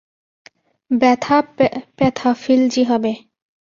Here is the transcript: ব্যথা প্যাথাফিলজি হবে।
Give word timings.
ব্যথা 0.91 1.37
প্যাথাফিলজি 1.97 2.83
হবে। 2.83 3.11